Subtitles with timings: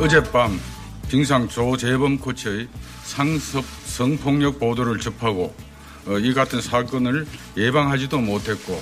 [0.00, 0.60] 어젯밤
[1.08, 2.68] 빙상 조 재범 코치의
[3.02, 5.52] 상습 성폭력 보도를 접하고
[6.06, 8.80] 어, 이 같은 사건을 예방하지도 못했고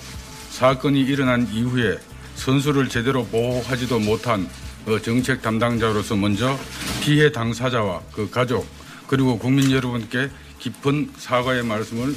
[0.50, 1.98] 사건이 일어난 이후에
[2.34, 4.46] 선수를 제대로 보호하지도 못한
[4.86, 6.58] 어, 정책 담당자로서 먼저
[7.00, 8.66] 피해 당사자와 그 가족
[9.06, 12.14] 그리고 국민 여러분께 깊은 사과의 말씀을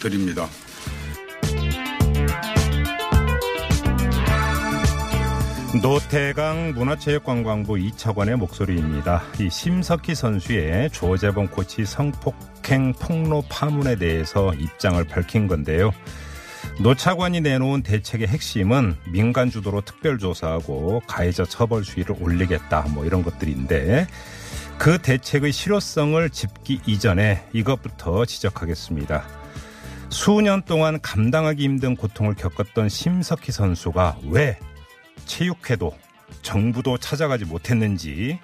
[0.00, 0.48] 드립니다.
[5.80, 9.22] 노태강 문화체육관광부 이차관의 목소리입니다.
[9.40, 15.92] 이 심석희 선수의 조재범 코치 성폭행 폭로 파문에 대해서 입장을 밝힌 건데요.
[16.78, 24.06] 노 차관이 내놓은 대책의 핵심은 민간 주도로 특별조사하고 가해자 처벌 수위를 올리겠다 뭐 이런 것들인데
[24.76, 29.24] 그 대책의 실효성을 짚기 이전에 이것부터 지적하겠습니다.
[30.10, 34.58] 수년 동안 감당하기 힘든 고통을 겪었던 심석희 선수가 왜
[35.24, 35.96] 체육회도
[36.42, 38.38] 정부도 찾아가지 못했는지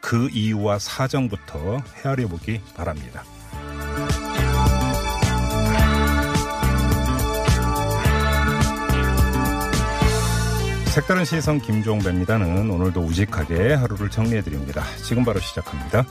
[0.00, 3.24] 그 이유와 사정부터 헤아려 보기 바랍니다.
[10.96, 14.82] 색다른 시선 김종배입니다는 오늘도 우직하게 하루를 정리해 드립니다.
[15.04, 16.06] 지금 바로 시작합니다.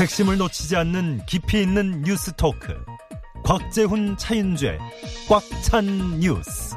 [0.00, 2.74] 핵심을 놓치지 않는 깊이 있는 뉴스 토크.
[3.48, 4.78] 곽재훈 차인죄
[5.26, 6.74] 꽉찬 뉴스.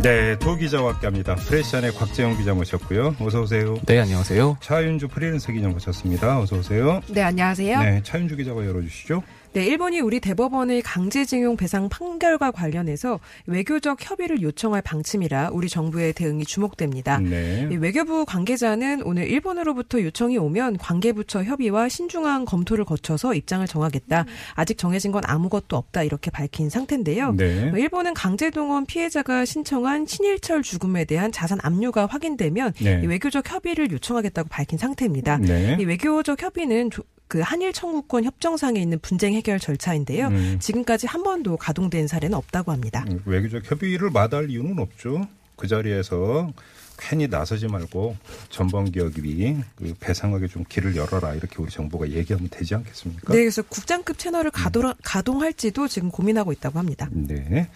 [0.00, 1.34] 네, 도 기자와 함께합니다.
[1.34, 3.16] 프레시안의 곽재영 기자 모셨고요.
[3.18, 3.76] 어서 오세요.
[3.84, 4.58] 네, 안녕하세요.
[4.60, 6.38] 차윤주 프리랜서 기자 모셨습니다.
[6.38, 7.00] 어서 오세요.
[7.08, 7.80] 네, 안녕하세요.
[7.80, 9.24] 네, 차윤주 기자가 열어주시죠.
[9.54, 16.44] 네, 일본이 우리 대법원의 강제징용 배상 판결과 관련해서 외교적 협의를 요청할 방침이라 우리 정부의 대응이
[16.44, 17.20] 주목됩니다.
[17.20, 17.68] 네.
[17.70, 24.26] 이 외교부 관계자는 오늘 일본으로부터 요청이 오면 관계부처 협의와 신중한 검토를 거쳐서 입장을 정하겠다.
[24.54, 27.34] 아직 정해진 건 아무것도 없다 이렇게 밝힌 상태인데요.
[27.36, 27.70] 네.
[27.76, 33.00] 일본은 강제동원 피해자가 신청한 신일철 죽음에 대한 자산 압류가 확인되면 네.
[33.04, 35.38] 이 외교적 협의를 요청하겠다고 밝힌 상태입니다.
[35.38, 35.76] 네.
[35.78, 40.28] 이 외교적 협의는 조- 그 한일 청구권 협정상에 있는 분쟁 해결 절차인데요.
[40.28, 40.58] 음.
[40.60, 43.04] 지금까지 한 번도 가동된 사례는 없다고 합니다.
[43.08, 45.26] 음, 외교적 협의를 마다할 이유는 없죠.
[45.56, 46.52] 그 자리에서
[46.96, 48.16] 괜히 나서지 말고
[48.50, 53.32] 전범 기업이 그 배상하게 좀 길을 열어라 이렇게 우리 정부가 얘기하면 되지 않겠습니까?
[53.32, 57.08] 네, 그래서 국장급 채널을 가동, 가동할지도 지금 고민하고 있다고 합니다.
[57.10, 57.68] 네.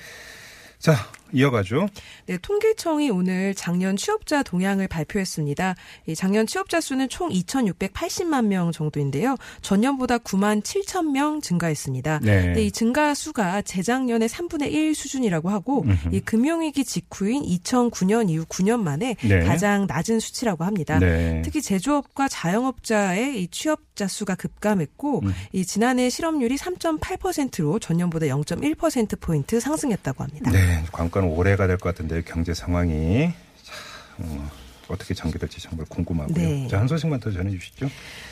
[0.78, 0.94] 자,
[1.32, 1.88] 이어가죠.
[2.26, 5.74] 네, 통계청이 오늘 작년 취업자 동향을 발표했습니다.
[6.06, 9.36] 이 작년 취업자 수는 총 2,680만 명 정도인데요.
[9.62, 12.20] 전년보다 9만 7천 명 증가했습니다.
[12.22, 12.42] 네.
[12.42, 18.80] 근데 이 증가 수가 재작년의 3분의 1 수준이라고 하고 이 금융위기 직후인 2009년 이후 9년
[18.80, 19.40] 만에 네.
[19.40, 20.98] 가장 낮은 수치라고 합니다.
[20.98, 21.42] 네.
[21.44, 25.34] 특히 제조업과 자영업자의 이 취업자 수가 급감했고 음.
[25.52, 30.50] 이 지난해 실업률이 3.8%로 전년보다 0.1% 포인트 상승했다고 합니다.
[30.50, 33.32] 네, 관건은 올해가 될 것 같은데 경제 상황이.
[33.62, 33.72] 자,
[34.18, 34.50] 어,
[34.88, 36.34] 어떻게 전개될지 정말 궁금하고요.
[36.36, 36.68] 네.
[36.68, 37.88] 자, 한 소식만 더 전해주시죠.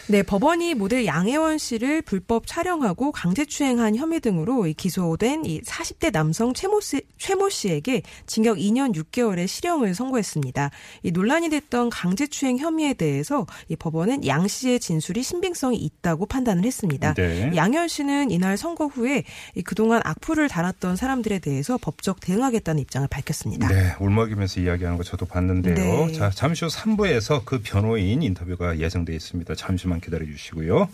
[0.08, 6.54] 네, 법원이 모델 양혜원 씨를 불법 촬영하고 강제추행한 혐의 등으로 이 기소된 이 40대 남성
[6.54, 10.70] 최모, 씨, 최모 씨에게 징역 2년 6개월의 실형을 선고했습니다.
[11.02, 17.14] 이 논란이 됐던 강제추행 혐의에 대해서 이 법원은 양 씨의 진술이 신빙성이 있다고 판단을 했습니다.
[17.14, 17.50] 네.
[17.54, 19.24] 양현 씨는 이날 선거 후에
[19.54, 23.68] 이 그동안 악플을 달았던 사람들에 대해서 법적 대응하겠다는 입장을 밝혔습니다.
[23.68, 25.74] 네, 울먹이면서 이야기하는 거 저도 봤는데요.
[25.74, 26.12] 네.
[26.12, 29.52] 자, 잠시 후 3부에서 그 변호인 인터뷰가 예정돼 있습니다.
[29.56, 30.88] 잠시만 기다려 주시고요.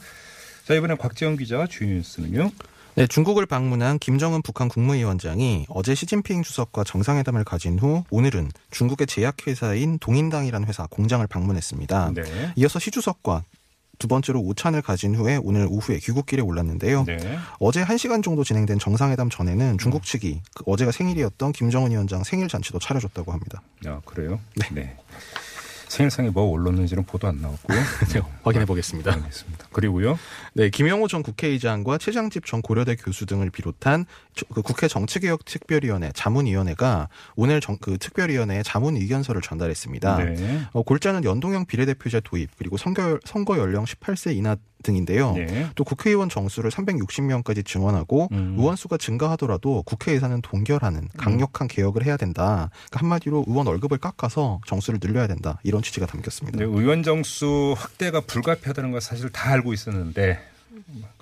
[0.64, 2.50] 자, 이번에 곽재영 기자 주요 뉴스는요.
[2.94, 9.98] 네, 중국을 방문한 김정은 북한 국무위원장이 어제 시진핑 주석과 정상회담을 가진 후 오늘은 중국의 제약회사인
[9.98, 12.12] 동인당이라는 회사 공장을 방문했습니다.
[12.14, 12.22] 네.
[12.56, 13.44] 이어서 시 주석과
[14.02, 17.04] 두 번째로 오찬을 가진 후에 오늘 오후에 귀국길에 올랐는데요.
[17.04, 17.18] 네.
[17.60, 22.80] 어제 1시간 정도 진행된 정상회담 전에는 중국 측이 그 어제가 생일이었던 김정은 위원장 생일 잔치도
[22.80, 23.62] 차려줬다고 합니다.
[23.86, 24.40] 아, 그래요?
[24.72, 24.96] 네.
[25.92, 27.78] 생일상에 뭐 올랐는지는 보도 안 나왔고요.
[28.14, 29.12] 네, 확인해 보겠습니다.
[29.12, 29.66] 알겠습니다.
[29.72, 30.18] 그리고요.
[30.54, 36.12] 네, 김영호 전 국회의장과 최장집 전 고려대 교수 등을 비롯한 저- 그 국회 정치개혁 특별위원회
[36.14, 40.16] 자문위원회가 오늘 정, 그 특별위원회에 자문 의견서를 전달했습니다.
[40.16, 40.62] 네.
[40.72, 45.32] 어, 골자는 연동형 비례대표제 도입 그리고 선거, 선거 연령 18세 이하 등인데요.
[45.32, 45.66] 네.
[45.74, 48.56] 또 국회의원 정수를 360명까지 증원하고 음.
[48.58, 52.70] 의원 수가 증가하더라도 국회 예산은 동결하는 강력한 개혁을 해야 된다.
[52.90, 55.58] 그러니까 한마디로 의원 월급을 깎아서 정수를 늘려야 된다.
[55.62, 56.58] 이런 취지가 담겼습니다.
[56.58, 60.38] 네, 의원 정수 확대가 불가피하다는 걸 사실 다 알고 있었는데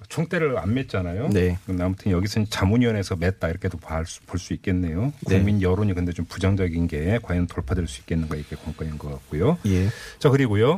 [0.08, 1.32] 총대를 안 맸잖아요.
[1.32, 1.58] 네.
[1.68, 5.12] 아무튼 여기서는 자문위원회에서 맸다 이렇게도 볼 수 있겠네요.
[5.24, 9.58] 국민 여론이 근데 좀 부정적인 게 과연 돌파될 수 있겠는가 이게 관건인 것 같고요.
[9.66, 9.88] 예.
[10.18, 10.76] 자 그리고요.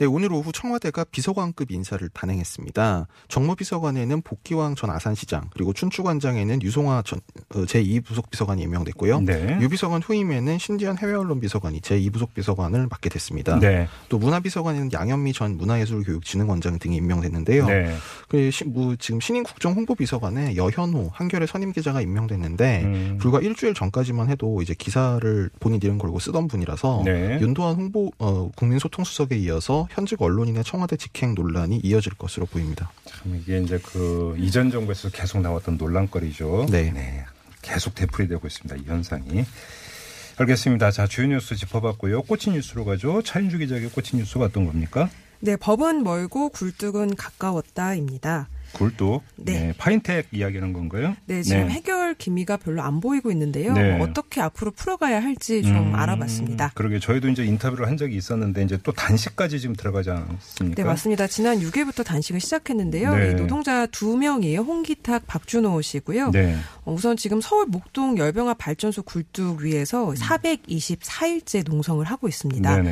[0.00, 3.06] 네, 오늘 오후 청와대가 비서관급 인사를 단행했습니다.
[3.28, 7.20] 정무비서관에는 복기왕 전 아산시장, 그리고 춘추관장에는 유송화 전
[7.50, 9.20] 어, 제2부속 비서관이 임명됐고요.
[9.20, 9.58] 네.
[9.60, 13.58] 유비서관 후임에는 신지현 해외언론 비서관이 제2부속 비서관을 맡게 됐습니다.
[13.58, 13.88] 네.
[14.08, 17.66] 또 문화비서관에는 양현미 전 문화예술교육진흥원장 등이 임명됐는데요.
[17.66, 17.94] 네.
[18.30, 23.18] 그 시, 뭐 지금 신인국정 홍보비서관에 여현호 한겨레 선임 기자가 임명됐는데 음.
[23.20, 27.38] 불과 일주일 전까지만 해도 이제 기사를 본인 이름 걸고 쓰던 분이라서 네.
[27.42, 32.90] 윤도한 홍보 어, 국민소통수석에 이어서 현직 언론인의 청와대 직행 논란이 이어질 것으로 보입니다.
[33.04, 36.66] 참 이게 이제 그 이전 정부에서 계속 나왔던 논란거리죠.
[36.70, 37.24] 네.
[37.62, 38.76] 계속 되풀이되고 있습니다.
[38.76, 39.44] 이 현상이.
[40.38, 40.90] 알겠습니다.
[40.90, 42.22] 자, 주요 뉴스 짚어봤고요.
[42.22, 43.20] 꽂힌 뉴스로 가죠.
[43.22, 45.10] 차인주 기자에게 꽂힌 뉴스가 어떤 겁니까?
[45.40, 48.48] 네, 법은 멀고 굴뚝은 가까웠다입니다.
[48.72, 49.22] 굴뚝.
[49.36, 49.72] 네.
[49.76, 51.16] 파인텍 이야기하는 건가요?
[51.26, 53.72] 네, 지금 해결 기미가 별로 안 보이고 있는데요.
[53.72, 53.98] 네.
[54.00, 56.72] 어떻게 앞으로 풀어가야 할지 좀 음, 알아봤습니다.
[56.74, 60.82] 그러게 저희도 이제 인터뷰를 한 적이 있었는데 이제 또 단식까지 지금 들어가지 않습니까?
[60.82, 61.26] 네, 맞습니다.
[61.26, 63.16] 지난 6일부터 단식을 시작했는데요.
[63.16, 63.30] 네.
[63.30, 64.60] 이 노동자 두 명이에요.
[64.60, 66.30] 홍기탁, 박준호 씨고요.
[66.30, 66.56] 네.
[66.84, 69.64] 어, 우선 지금 서울 목동 열병합 발전소 굴뚝 음.
[69.64, 72.82] 위에서 424일째 농성을 하고 있습니다.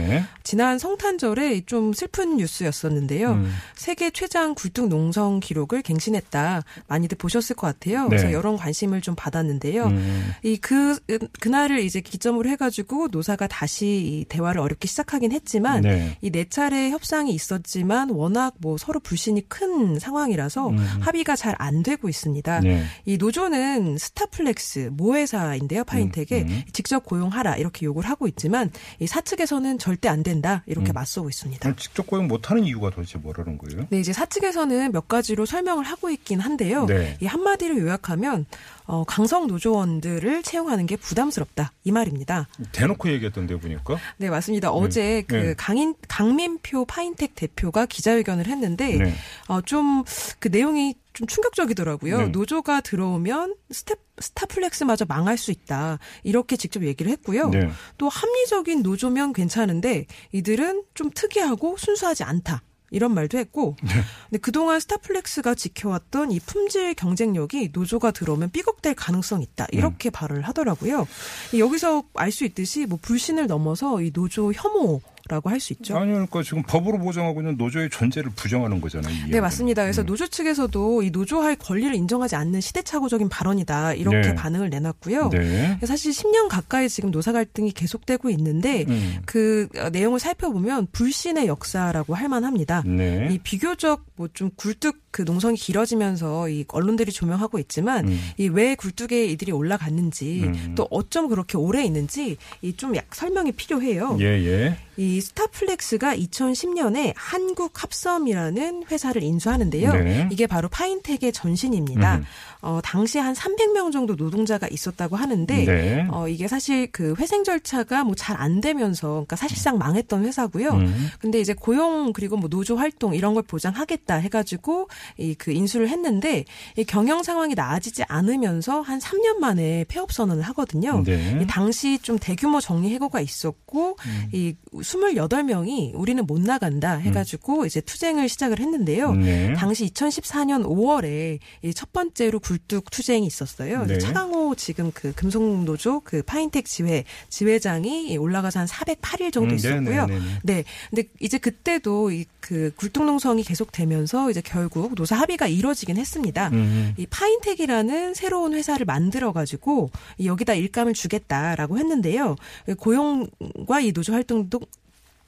[0.42, 3.32] 지난 성탄절에 좀 슬픈 뉴스였었는데요.
[3.32, 3.54] 음.
[3.74, 6.62] 세계 최장 굴뚝 농성 기록 을 갱신했다.
[6.86, 8.08] 많이들 보셨을 것 같아요.
[8.08, 8.32] 그래서 네.
[8.32, 9.84] 여러 관심을 좀 받았는데요.
[9.84, 10.32] 음.
[10.42, 10.98] 이그
[11.40, 16.16] 그날을 이제 기점으로 해가지고 노사가 다시 이 대화를 어렵게 시작하긴 했지만 네.
[16.22, 20.78] 이네 차례 협상이 있었지만 워낙 뭐 서로 불신이 큰 상황이라서 음.
[21.00, 22.60] 합의가 잘 안 되고 있습니다.
[22.60, 22.84] 네.
[23.04, 26.62] 이 노조는 스타플렉스 모회사인데요, 파인텍에 음, 음.
[26.72, 28.70] 직접 고용하라 이렇게 요구를 하고 있지만
[29.00, 30.94] 이 사측에서는 절대 안 된다 이렇게 음.
[30.94, 31.74] 맞서고 있습니다.
[31.76, 33.86] 직접 고용 못하는 이유가 도대체 뭐라는 거예요?
[33.90, 36.86] 네, 이제 사측에서는 몇 가지로 설 명을 하고 있긴 한데요.
[36.86, 37.16] 네.
[37.20, 38.46] 이 한마디로 요약하면
[38.84, 42.48] 어, 강성 노조원들을 채용하는 게 부담스럽다 이 말입니다.
[42.72, 43.98] 대놓고 얘기했던데 보니까.
[44.16, 44.70] 네, 맞습니다.
[44.70, 45.54] 어제 그 네.
[45.56, 49.14] 강인 강민표 파인텍 대표가 기자회견을 했는데 네.
[49.48, 50.04] 어, 좀
[50.38, 52.18] 그 내용이 좀 충격적이더라고요.
[52.18, 52.26] 네.
[52.28, 55.98] 노조가 들어오면 스텝 스타플렉스마저 망할 수 있다.
[56.22, 57.50] 이렇게 직접 얘기를 했고요.
[57.50, 57.70] 네.
[57.98, 62.62] 또 합리적인 노조면 괜찮은데 이들은 좀 특이하고 순수하지 않다.
[62.90, 63.90] 이런 말도 했고, 네.
[64.30, 69.66] 근데 그동안 스타플렉스가 지켜왔던 이 품질 경쟁력이 노조가 들어오면 삐걱될 가능성이 있다.
[69.72, 69.78] 네.
[69.78, 71.06] 이렇게 발언을 하더라고요.
[71.52, 75.96] 이 여기서 알 수 있듯이 뭐 불신을 넘어서 이 노조 혐오 라고 할 수 있죠.
[75.96, 79.10] 아니 그러니까 지금 법으로 보장하고 있는 노조의 존재를 부정하는 거잖아요.
[79.10, 79.40] 이 네, 이야기는.
[79.42, 79.82] 맞습니다.
[79.82, 80.06] 그래서 음.
[80.06, 83.94] 노조 측에서도 이 노조할 권리를 인정하지 않는 시대착오적인 발언이다.
[83.94, 84.34] 이렇게 네.
[84.34, 85.30] 반응을 내놨고요.
[85.30, 85.78] 네.
[85.84, 89.18] 사실 10년 가까이 지금 노사 갈등이 계속되고 있는데 음.
[89.26, 92.82] 그 어, 내용을 살펴보면 불신의 역사라고 할 만합니다.
[92.86, 93.28] 네.
[93.32, 98.20] 이 비교적 뭐 좀 굴뚝 그 농성이 길어지면서 이 언론들이 조명하고 있지만 음.
[98.36, 100.74] 이왜 굴뚝에 이들이 올라갔는지 음.
[100.76, 104.16] 또 어쩜 그렇게 오래 있는지 이 좀 약 설명이 필요해요.
[104.20, 104.76] 예, 예.
[104.98, 109.92] 이 스타플렉스가 2010년에 한국 합섬이라는 회사를 인수하는데요.
[109.92, 110.28] 네.
[110.32, 112.16] 이게 바로 파인텍의 전신입니다.
[112.16, 112.24] 음.
[112.60, 116.06] 어, 당시 한 300명 정도 노동자가 있었다고 하는데 네.
[116.10, 120.70] 어, 이게 사실 그 회생 절차가 뭐 잘 안 되면서 그러니까 사실상 망했던 회사고요.
[120.70, 121.08] 음.
[121.20, 126.44] 근데 이제 고용 그리고 뭐 노조 활동 이런 걸 보장하겠다 해가지고 이 그 인수를 했는데
[126.76, 131.02] 이 경영 상황이 나아지지 않으면서 한 3년 만에 폐업 선언을 하거든요.
[131.04, 131.38] 네.
[131.42, 134.28] 이 당시 좀 대규모 정리 해고가 있었고 음.
[134.32, 134.54] 이
[134.88, 139.12] 28명이 우리는 못 나간다 해가지고 이제 투쟁을 시작을 했는데요.
[139.14, 139.52] 네.
[139.54, 143.84] 당시 2014년 5월에 이첫 번째로 굴뚝 투쟁이 있었어요.
[143.86, 143.98] 네.
[143.98, 150.06] 차강호 지금 그 금속노조 그 파인텍 지회 지회장이 올라가서 한 408일 정도 음, 있었고요.
[150.06, 150.54] 네, 네, 네, 네.
[150.54, 150.64] 네.
[150.90, 156.48] 근데 이제 그때도 이 그 굴뚝 농성이 계속되면서 이제 결국 노사 합의가 이뤄지긴 했습니다.
[156.54, 156.94] 음.
[156.96, 159.90] 이 파인텍이라는 새로운 회사를 만들어 가지고
[160.24, 162.36] 여기다 일감을 주겠다라고 했는데요.
[162.78, 164.60] 고용과 이 노조 활동도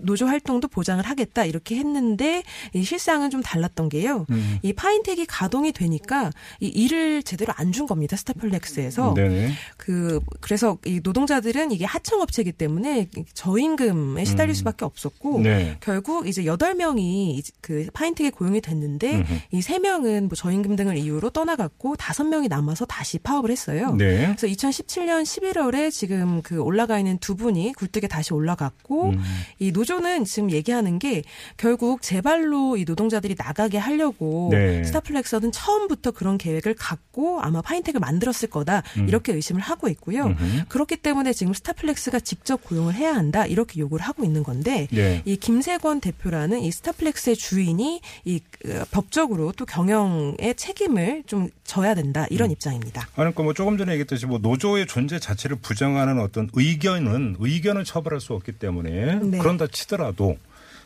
[0.03, 2.43] 노조 활동도 보장을 하겠다 이렇게 했는데
[2.73, 4.27] 이 실상은 좀 달랐던 게요.
[4.31, 4.59] 음.
[4.63, 6.31] 이 파인텍이 가동이 되니까
[6.61, 8.17] 이 일을 제대로 안 준 겁니다.
[8.17, 9.15] 스타플렉스에서.
[9.15, 9.53] 네네.
[9.77, 14.55] 그 그래서 이 노동자들은 이게 하청업체이기 때문에 저임금에 시달릴 음.
[14.55, 15.77] 수밖에 없었고 네.
[15.81, 19.25] 결국 이제 여덟 명이 그 파인텍에 고용이 됐는데.
[19.53, 23.95] 이 세 명은 뭐 저임금 등을 이유로 떠나갔고 다섯 명이 남아서 다시 파업을 했어요.
[23.97, 24.35] 네.
[24.37, 29.23] 그래서 2017년 11월에 지금 그 올라가 있는 두 분이 굴뚝에 다시 올라갔고 음.
[29.59, 31.23] 이 노조 노조는 지금 얘기하는 게
[31.57, 34.85] 결국 제발로 이 노동자들이 나가게 하려고 네.
[34.85, 40.27] 스타플렉스는 처음부터 그런 계획을 갖고 아마 파인텍을 만들었을 거다 이렇게 의심을 하고 있고요.
[40.27, 40.37] 음.
[40.41, 40.65] 음흠.
[40.69, 45.23] 그렇기 때문에 지금 스타플렉스가 직접 고용을 해야 한다 이렇게 요구를 하고 있는 건데 네.
[45.25, 52.27] 이 김세권 대표라는 이 스타플렉스의 주인이 이 그, 법적으로 또 경영의 책임을 좀 져야 된다
[52.31, 52.53] 이런 음.
[52.53, 53.03] 입장입니다.
[53.03, 58.21] 아니, 그러니까 뭐 조금 전에 얘기했듯이 뭐 노조의 존재 자체를 부정하는 어떤 의견은 의견은 처벌할
[58.21, 59.39] 수 없기 때문에 네.
[59.39, 60.37] 그런다 치더라도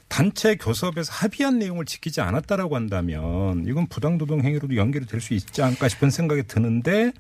[0.09, 5.89] 단체 교섭에서 합의한 내용을 지키지 않았다라고 한다면 이건 부당노동 행위로도 연결이 될 수 있지 않을까
[5.89, 7.13] 싶은 생각이 드는데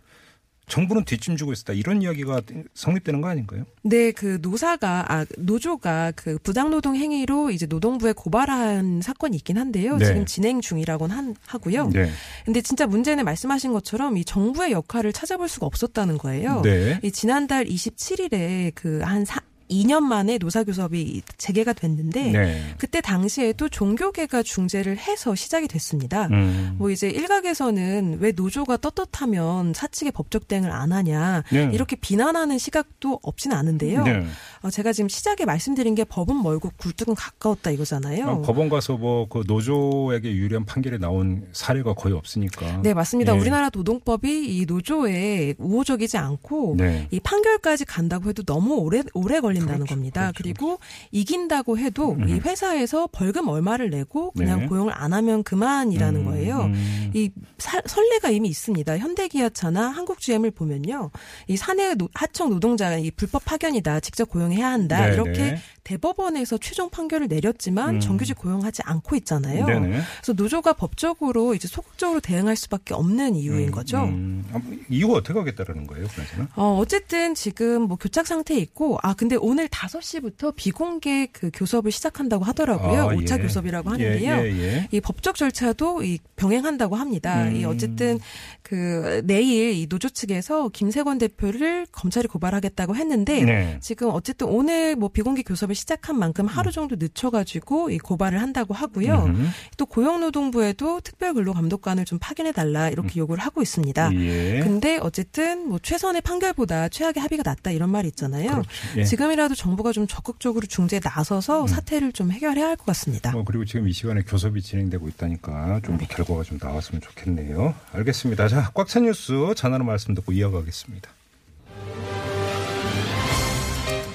[0.66, 2.40] 정부는 뒷짐지고 있었다 이런 이야기가
[2.72, 3.64] 성립되는 거 아닌가요?
[3.82, 9.96] 네, 그 노사가 아 노조가 그 부당노동 행위로 이제 노동부에 고발한 사건이 있긴 한데요.
[9.98, 10.06] 네.
[10.06, 11.90] 지금 진행 중이라고는 한, 하고요.
[11.90, 12.10] 네.
[12.46, 16.62] 근데 진짜 문제는 말씀하신 것처럼 이 정부의 역할을 찾아볼 수가 없었다는 거예요.
[16.62, 16.98] 네.
[17.02, 19.26] 이 지난달 27일에 그한
[19.70, 22.74] 2년 만에 노사교섭이 재개가 됐는데 네.
[22.78, 26.26] 그때 당시에도 종교계가 중재를 해서 시작이 됐습니다.
[26.28, 26.74] 음.
[26.78, 31.70] 뭐 이제 일각에서는 왜 노조가 떳떳하면 사측의 법적 대응을 안 하냐 네.
[31.72, 34.04] 이렇게 비난하는 시각도 없지는 않은데요.
[34.04, 34.26] 네.
[34.64, 38.26] 어, 제가 지금 시작에 말씀드린 게 법은 멀고 굴뚝은 가까웠다 이거잖아요.
[38.26, 42.80] 아, 법원 가서 뭐 그 노조에게 유리한 판결이 나온 사례가 거의 없으니까.
[42.82, 43.34] 네, 맞습니다.
[43.36, 43.38] 예.
[43.40, 47.08] 우리나라 노동법이 이 노조에 우호적이지 않고 네.
[47.10, 50.32] 이 판결까지 간다고 해도 너무 오래 오래 걸린다는 그렇죠, 겁니다.
[50.34, 50.42] 그렇죠.
[50.42, 50.78] 그리고
[51.12, 54.66] 이긴다고 해도 이 회사에서 벌금 얼마를 내고 그냥 네.
[54.66, 56.60] 고용을 안 하면 그만이라는 음, 거예요.
[56.62, 57.10] 음.
[57.14, 58.96] 이 사- 선례가 이미 있습니다.
[58.98, 61.10] 현대기아차나 한국GM을 보면요,
[61.48, 65.58] 이 사내 노- 하청 노동자 이 불법 파견이다, 직접 고용 해야 한다 네, 이렇게 네.
[65.84, 68.00] 대법원에서 최종 판결을 내렸지만 음.
[68.00, 69.66] 정규직 고용하지 않고 있잖아요.
[69.66, 69.88] 네네.
[69.88, 74.04] 그래서 노조가 법적으로 이제 소극적으로 대응할 수밖에 없는 이유인 거죠.
[74.04, 76.48] 음, 아, 뭐 이후 어떻게 하겠다라는 거예요, 그나저나?
[76.56, 82.44] 어, 어쨌든 지금 뭐 교착 상태에 있고, 아, 근데 오늘 5시부터 비공개 그 교섭을 시작한다고
[82.44, 83.02] 하더라고요.
[83.02, 83.42] 아, 오 5차 예.
[83.42, 84.32] 교섭이라고 하는데요.
[84.32, 84.88] 예, 예, 예.
[84.90, 87.44] 이 법적 절차도 이 병행한다고 합니다.
[87.44, 87.56] 음.
[87.56, 88.18] 이 어쨌든
[88.62, 93.78] 그 내일 이 노조 측에서 김세권 대표를 검찰이 고발하겠다고 했는데 네.
[93.80, 98.74] 지금 어쨌든 오늘 뭐 비공개 교섭 을 시작한 만큼 하루 정도 늦춰가지고 이 고발을 한다고
[98.74, 99.24] 하고요.
[99.24, 99.50] 음.
[99.76, 104.14] 또 고용노동부에도 특별근로감독관을 좀 파견해 달라 이렇게 요구를 하고 있습니다.
[104.14, 104.60] 예.
[104.62, 108.50] 근데 어쨌든 뭐 최선의 판결보다 최악의 합의가 낫다 이런 말이 있잖아요.
[108.50, 108.70] 그렇죠.
[108.98, 109.04] 예.
[109.04, 113.32] 지금이라도 정부가 좀 적극적으로 중재에 나서서 사태를 좀 해결해야 할 것 같습니다.
[113.32, 117.74] 뭐 그리고 지금 이 시간에 교섭이 진행되고 있다니까 좀 결과가 좀 나왔으면 좋겠네요.
[117.92, 118.48] 알겠습니다.
[118.48, 121.10] 자, 꽉 찬 뉴스 전하는 말씀 듣고 이어가겠습니다.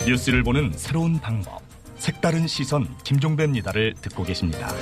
[0.10, 1.62] 뉴스를 보는 새로운 방법.
[1.98, 4.74] 색다른 시선 김종배입니다를 듣고 계십니다.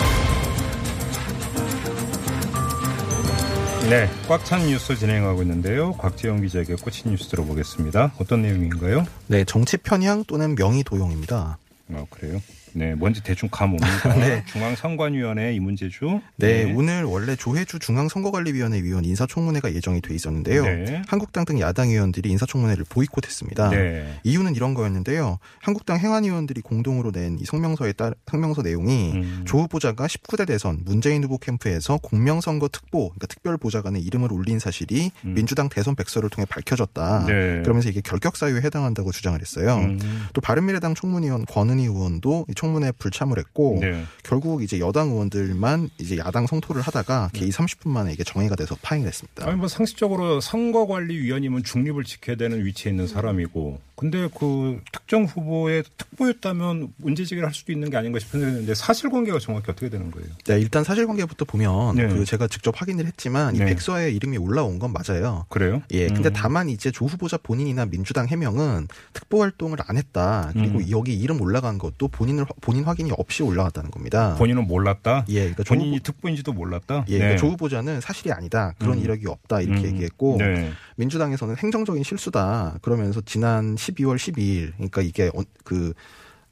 [3.89, 5.91] 네, 꽉 찬 뉴스 진행하고 있는데요.
[5.93, 8.13] 곽재훈 기자에게 꽂힌 뉴스 들어보겠습니다.
[8.19, 9.05] 어떤 내용인가요?
[9.27, 11.57] 네, 정치 편향 또는 명의 도용입니다.
[11.93, 12.41] 아, 그래요?
[12.77, 14.13] 네, 뭔지 대충 감 옵니다.
[14.15, 14.43] 네.
[14.47, 16.21] 중앙선관위원회 이 문제죠?
[16.37, 20.63] 네, 오늘 원래 조해주 중앙선거관리위원회 위원 인사청문회가 예정이 돼 있었는데요.
[20.63, 21.01] 네.
[21.07, 23.69] 한국당 등 야당 의원들이 인사청문회를 보이콧했습니다.
[23.69, 24.19] 네.
[24.23, 25.39] 이유는 이런 거였는데요.
[25.61, 29.43] 한국당 행안위원들이 공동으로 낸 이 성명서에 따 성명서 내용이 음.
[29.45, 35.11] 조 후보자가 19대 대선 문재인 후보 캠프에서 공명선거 특보, 그러니까 특별 보좌관에 이름을 올린 사실이
[35.25, 35.33] 음.
[35.33, 37.25] 민주당 대선 백서를 통해 밝혀졌다.
[37.27, 37.61] 네.
[37.63, 39.77] 그러면서 이게 결격 사유에 해당한다고 주장을 했어요.
[39.77, 40.27] 음.
[40.33, 44.03] 또 바른미래당 총무위원 권은희 의원도 이 청문회 불참을 했고 네.
[44.23, 49.07] 결국 이제 여당 의원들만 이제 야당 성토를 하다가 개의 30분 만에 이게 정회가 돼서 파행을
[49.07, 49.47] 했습니다.
[49.47, 56.93] 아니 뭐 상식적으로 선거관리위원이면 중립을 지켜야 되는 위치에 있는 사람이고 근데 그 특정 후보의 특보였다면
[56.97, 60.27] 문제제기를 할 수도 있는 게 아닌가 싶은 생각이 드는데 사실관계가 정확히 어떻게 되는 거예요?
[60.45, 62.07] 네, 일단 사실관계부터 보면 네.
[62.07, 63.65] 그 제가 직접 확인을 했지만 이 네.
[63.65, 65.45] 백서에 이름이 올라온 건 맞아요.
[65.49, 65.81] 그래요?
[65.89, 66.33] 예, 근데 음.
[66.33, 70.51] 다만 이제 조 후보자 본인이나 민주당 해명은 특보 활동을 안 했다.
[70.53, 70.85] 그리고 음.
[70.91, 74.35] 여기 이름 올라간 것도 본인을 본인 확인이 없이 올라갔다는 겁니다.
[74.37, 75.25] 본인은 몰랐다.
[75.29, 77.05] 예, 그러니까 조 본인이 후보, 특보인지도 몰랐다.
[77.09, 78.73] 예, 그러니까 조 후보자는 사실이 아니다.
[78.79, 79.03] 그런 음.
[79.03, 79.61] 이력이 없다.
[79.61, 79.93] 이렇게 음.
[79.93, 80.71] 얘기했고 네.
[80.95, 82.77] 민주당에서는 행정적인 실수다.
[82.81, 85.93] 그러면서 지난 12월 12일, 그러니까 이게 어- 그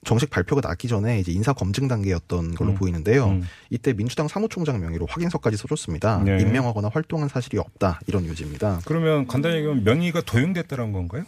[0.05, 2.75] 정식 발표가 나기 전에 이제 인사 검증 단계였던 걸로 음.
[2.75, 3.25] 보이는데요.
[3.25, 3.43] 음.
[3.71, 6.21] 이때 민주당 사무총장 명의로 확인서까지 써줬습니다.
[6.23, 6.37] 네.
[6.41, 8.81] 임명하거나 활동한 사실이 없다 이런 요지입니다.
[8.85, 11.23] 그러면 간단히 얘기하면 명의가 도용됐다는 건가요?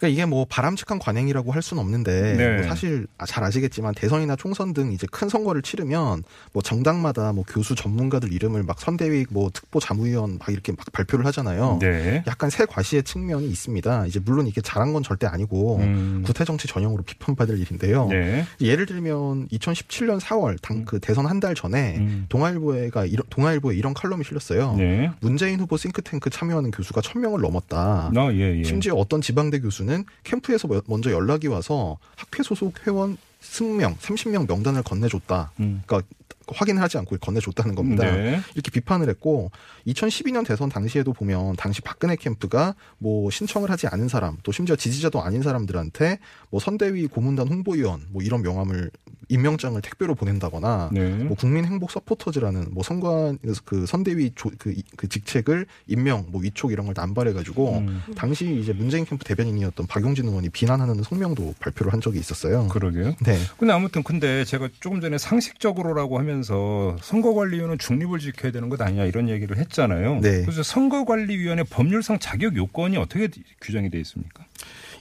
[0.00, 2.56] 그러니까 이게 뭐 바람직한 관행이라고 할 수는 없는데 네.
[2.56, 6.22] 뭐 사실 아, 잘 아시겠지만 대선이나 총선 등 이제 큰 선거를 치르면
[6.54, 11.26] 뭐 정당마다 뭐 교수 전문가들 이름을 막 선대위 뭐 특보 자무위원 막 이렇게 막 발표를
[11.26, 11.78] 하잖아요.
[11.82, 12.24] 네.
[12.26, 14.06] 약간 새 과시의 측면이 있습니다.
[14.06, 16.22] 이제 물론 이게 잘한 건 절대 아니고 음.
[16.24, 18.06] 구태 정치 전형으로 비판받을 일인데요.
[18.08, 18.46] 네.
[18.62, 22.26] 예를 들면 2017년 4월 당 그 대선 한 달 전에 음.
[22.28, 24.74] 동아일보가 이런 동아일보에 이런 칼럼이 실렸어요.
[24.76, 25.10] 네.
[25.20, 28.10] 문재인 후보 싱크탱크 참여하는 교수가 1000명을 넘었다.
[28.14, 28.64] 아, 예, 예.
[28.64, 29.89] 심지어 어떤 지방대 교수는
[30.24, 35.52] 캠프에서 뭐- 먼저 연락이 와서 학회 소속 회원 승명 30명 명단을 건네줬다.
[35.60, 35.82] 음.
[35.86, 36.08] 그러니까
[36.54, 38.04] 확인을 하지 않고 건네줬다는 겁니다.
[38.10, 38.40] 네.
[38.54, 39.50] 이렇게 비판을 했고
[39.86, 45.22] 2012년 대선 당시에도 보면 당시 박근혜 캠프가 뭐 신청을 하지 않은 사람 또 심지어 지지자도
[45.22, 46.18] 아닌 사람들한테
[46.50, 48.90] 뭐 선대위 고문단 홍보위원 뭐 이런 명함을
[49.28, 51.08] 임명장을 택배로 보낸다거나 네.
[51.10, 56.40] 뭐 국민 행복 서포터즈라는 뭐 선관 그 선대위 조, 그, 이- 그 직책을 임명 뭐
[56.40, 58.02] 위촉 이런 걸 남발해 가지고 음.
[58.16, 62.66] 당시 이제 문재인 캠프 대변인이었던 박용진 의원이 비난하는 성명도 발표를 한 적이 있었어요.
[62.68, 63.14] 그러게요.
[63.24, 63.38] 네.
[63.56, 69.04] 근데 아무튼 근데 제가 조금 전에 상식적으로라고 하면 서 선거관리위원은 중립을 지켜야 되는 것 아니냐
[69.04, 70.20] 이런 얘기를 했잖아요.
[70.20, 70.42] 네.
[70.42, 73.28] 그래서 선거관리위원회 법률상 자격 요건이 어떻게
[73.60, 74.44] 규정이 되어 있습니까?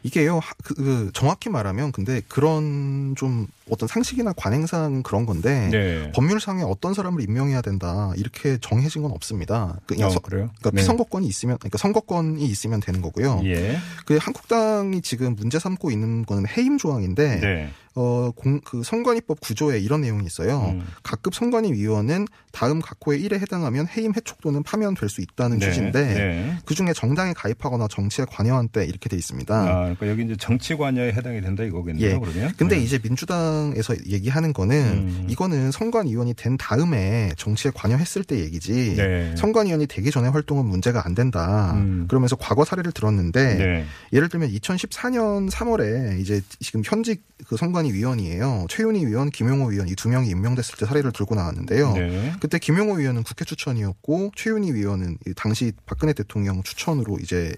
[0.01, 6.11] 이게요, 하- 그, 그 정확히 말하면 근데 그런 좀 어떤 상식이나 관행상 그런 건데 네.
[6.13, 9.75] 법률상에 어떤 사람을 임명해야 된다 이렇게 정해진 건 없습니다.
[9.87, 10.51] 그냥 어, 서- 그래요?
[10.59, 10.77] 그러니까 네.
[10.77, 13.41] 피선거권이 있으면, 그러니까 선거권이 있으면 되는 거고요.
[13.43, 13.77] 예.
[14.05, 17.69] 그 한국당이 지금 문제 삼고 있는 거는 해임 조항인데, 네.
[17.99, 20.69] 어, 공, 그 선관위법 구조에 이런 내용이 있어요.
[20.73, 20.87] 음.
[21.03, 25.65] 각급 선관위 위원은 다음 각호의 1에 해당하면 해임 해촉 또는 파면될 수 있다는 네.
[25.67, 26.57] 취지인데, 네.
[26.63, 29.53] 그 중에 정당에 가입하거나 정치에 관여한 때 이렇게 돼 있습니다.
[29.53, 32.09] 아, 그러니까 여기 이제 정치 관여에 해당이 된다 이거겠네요.
[32.09, 32.17] 예.
[32.17, 32.53] 그러면.
[32.55, 32.83] 근데 네.
[32.83, 35.27] 이제 민주당에서 얘기하는 거는 음.
[35.29, 39.35] 이거는 선관위원이 된 다음에 정치에 관여했을 때 얘기지 네.
[39.35, 41.73] 선관위원이 되기 전에 활동은 문제가 안 된다.
[41.75, 42.05] 음.
[42.07, 43.85] 그러면서 과거 사례를 들었는데 네.
[44.13, 48.67] 예를 들면 2014년 3월에 이제 지금 현직 그 선관위 위원이에요.
[48.69, 51.93] 최윤희 위원, 김용호 위원 이 두 명이 임명됐을 때 사례를 들고 나왔는데요.
[51.93, 52.33] 네.
[52.39, 57.53] 그때 김용호 위원은 국회 추천이었고 최윤희 위원은 이 당시 박근혜 대통령 추천으로 이제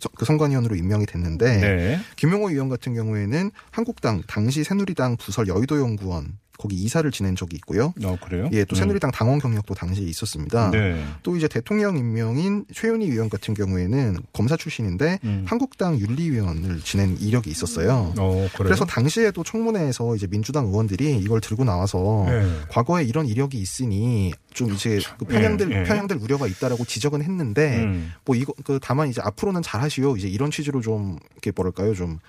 [0.00, 2.00] 저- 그 선관위원으로 임명이 됐는데 네.
[2.16, 7.92] 김용호 의원 같은 경우에는 한국당 당시 새누리당 부설 여의도 연구원 거기 이사를 지낸 적이 있고요.
[8.02, 8.48] 어, 그래요?
[8.52, 10.70] 예, 또 새누리당 당원 경력도 당시에 있었습니다.
[10.70, 11.02] 네.
[11.22, 15.44] 또 이제 대통령 임명인 최윤희 의원 같은 경우에는 검사 출신인데 음.
[15.46, 18.14] 한국당 윤리위원을 지낸 이력이 있었어요.
[18.18, 18.48] 어?
[18.56, 22.44] 그래서 당시에도 청문회에서 이제 민주당 의원들이 이걸 들고 나와서 네.
[22.70, 25.82] 과거에 이런 이력이 있으니 좀 이제 그 편향될 예, 예.
[25.82, 28.12] 편향될 우려가 있다라고 지적은 했는데 음.
[28.24, 32.20] 뭐 이거 그 다만 이제 앞으로는 잘하시오 이제 이런 취지로 좀 이렇게 뭐랄까요 좀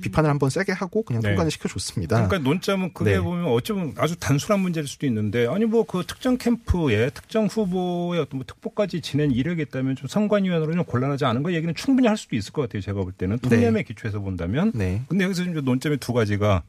[0.00, 1.28] 비판, 을 한번 세게 하고 그냥 네.
[1.30, 2.26] 통과를 시켜줬습니다.
[2.26, 3.20] 그러니까 논점은 그게 네.
[3.20, 8.38] 보면 어쩌면 아주 단순한 문제일 수도 있는데 아니 뭐 그 특정 캠프에 특정 후보의 어떤
[8.38, 12.36] 뭐 특보까지 지낸 이력이 있다면 좀 선관위원으로 좀 곤란하지 않은 거 얘기는 충분히 할 수도
[12.36, 12.82] 있을 것 같아요.
[12.82, 13.48] 제가 볼 때는 네.
[13.48, 14.72] 통념에 기초해서 본다면.
[14.74, 15.02] 네.
[15.08, 16.62] 근데 여기서 이제 논점의 두 가지가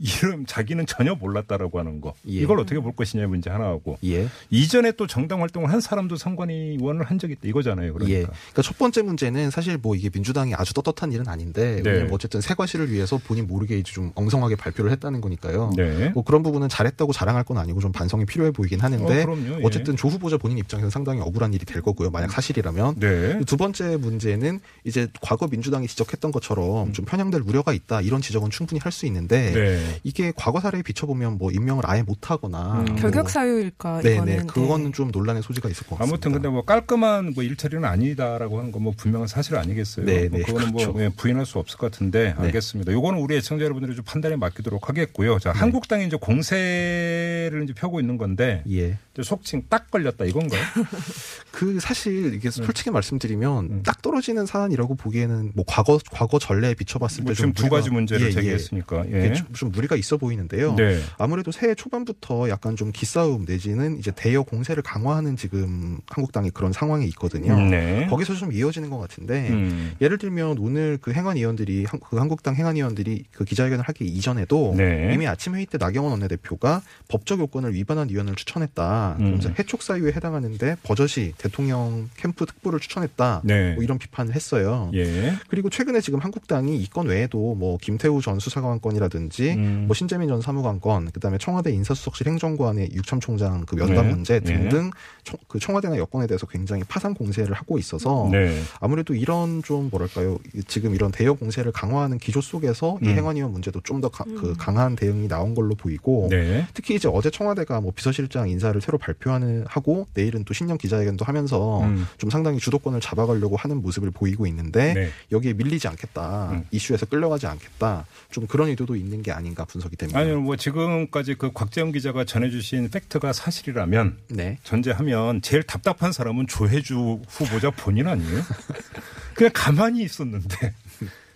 [0.00, 2.14] 이름 자기는 전혀 몰랐다라고 하는 거.
[2.26, 2.32] 예.
[2.32, 4.28] 이걸 어떻게 볼 것이냐의 문제 하나하고 예.
[4.48, 7.92] 이전에 또 정당 활동을 한 사람도 선관위원을 한 적이 있다 이거잖아요.
[7.92, 8.18] 그러니까.
[8.18, 8.22] 예.
[8.22, 11.90] 그러니까 첫 번째 문제는 사실 뭐 이게 민주당이 아주 떳떳한 일은 아닌데 네.
[11.90, 15.72] 왜냐면 어쨌든 세과시를 위해서 본인 모르게 이제 좀 엉성하게 발표를 했다는 거니까요.
[15.76, 16.10] 네.
[16.10, 19.60] 뭐 그런 부분은 잘했다고 자랑할 건 아니고 좀 반성이 필요해 보이긴 하는데 어, 그럼요.
[19.60, 19.64] 예.
[19.64, 22.10] 어쨌든 조 후보자 본인 입장에서는 상당히 억울한 일이 될 거고요.
[22.10, 23.40] 만약 사실이라면 네.
[23.46, 28.78] 두 번째 문제는 이제 과거 민주당이 지적했던 것처럼 좀 편향될 우려가 있다 이런 지적은 충분히
[28.80, 29.54] 할 수 있는데 음.
[29.54, 29.89] 네.
[30.02, 32.84] 이게 과거 사례에 비춰보면 뭐 임명을 아예 못하거나 음.
[32.86, 34.92] 뭐 결격 사유일까 네네 이거는 그거는 네.
[34.92, 36.04] 좀 논란의 소지가 있을 것 같습니다.
[36.04, 40.06] 아무튼 근데 뭐 깔끔한 뭐 일처리는 아니다라고 하는 건 뭐 분명한 사실 아니겠어요.
[40.06, 40.92] 네, 뭐 네, 그거는 그렇죠.
[40.92, 42.44] 뭐 예, 부인할 수 없을 것 같은데 네.
[42.44, 42.92] 알겠습니다.
[42.92, 45.38] 요거는 우리 애청자 여러분들이 좀 판단에 맡기도록 하겠고요.
[45.38, 48.96] 자, 한국당이 이제 공세를 이제 펴고 있는 건데 예.
[49.20, 50.60] 이제 속칭 딱 걸렸다 이건가요?
[51.52, 53.82] 그 사실 이게 솔직히 말씀드리면 음.
[53.84, 59.04] 딱 떨어지는 사안이라고 보기에는 뭐 과거 과거 전례에 비춰봤을 뭐때좀 지금 두 가지 문제를 제기했으니까.
[59.10, 59.32] 예.
[59.34, 60.74] 좀, 좀 무리가 있어 보이는데요.
[60.74, 61.00] 네.
[61.18, 67.04] 아무래도 새해 초반부터 약간 좀 기싸움 내지는 이제 대여 공세를 강화하는 지금 한국당이 그런 상황에
[67.06, 67.56] 있거든요.
[67.60, 68.06] 네.
[68.08, 69.92] 거기서 좀 이어지는 것 같은데 음.
[70.00, 75.10] 예를 들면 오늘 그 행안위원들이 한- 그 한국당 행안위원들이 그 기자회견을 하기 이전에도 네.
[75.14, 79.09] 이미 아침 회의 때 나경원 원내대표가 법적 요건을 위반한 위원을 추천했다.
[79.14, 79.18] 음.
[79.18, 83.42] 그러면서 해촉 사유에 해당하는데 버젓이 대통령 캠프 특보를 추천했다.
[83.44, 83.74] 네.
[83.74, 84.90] 뭐 이런 비판을 했어요.
[84.94, 85.34] 예.
[85.48, 89.84] 그리고 최근에 지금 한국당이 이 건 외에도 뭐 김태우 전 수사관 건이라든지 음.
[89.86, 94.10] 뭐 신재민 전 사무관 건, 그다음에 청와대 인사수석실 행정관의 유참 총장 그 면담 네.
[94.14, 94.54] 문제 네.
[94.58, 94.90] 등등
[95.22, 98.60] 청, 그 청와대나 여권에 대해서 굉장히 파상 공세를 하고 있어서 네.
[98.80, 103.16] 아무래도 이런 좀 뭐랄까요 이- 지금 이런 대여 공세를 강화하는 기조 속에서 이 음.
[103.16, 106.66] 행안위원 문제도 좀 더 그 강한 대응이 나온 걸로 보이고 네.
[106.74, 111.80] 특히 이제 어제 청와대가 뭐 비서실장 인사를 새로 발표하는 하고 내일은 또 신년 기자회견도 하면서
[111.82, 112.06] 음.
[112.18, 115.10] 좀 상당히 주도권을 잡아가려고 하는 모습을 보이고 있는데 네.
[115.30, 116.64] 여기에 밀리지 않겠다 음.
[116.72, 120.18] 이슈에서 끌려가지 않겠다 좀 그런 의도도 있는 게 아닌가 분석이 됩니다.
[120.18, 124.58] 아니요, 뭐 지금까지 그 곽재영 기자가 전해주신 팩트가 사실이라면 네.
[124.64, 128.42] 전제하면 제일 답답한 사람은 조혜주 후보자 본인 아니에요?
[129.34, 130.74] 그냥 가만히 있었는데